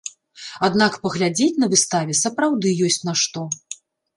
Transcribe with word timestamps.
Аднак 0.67 0.95
паглядзець 1.03 1.59
на 1.65 1.69
выставе 1.73 2.17
сапраўды 2.23 2.67
ёсць 2.89 3.01
на 3.11 3.17
што. 3.25 3.41